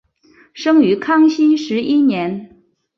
[0.55, 2.63] 生于康熙十一年。